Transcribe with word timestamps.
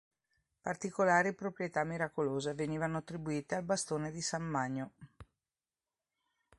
Particolari 0.61 1.31
proprietà 1.35 1.83
miracolose 1.83 2.55
venivano 2.55 2.97
attribuite 2.97 3.53
al 3.53 3.61
bastone 3.61 4.09
di 4.09 4.19
San 4.23 4.41
Magno. 4.41 4.93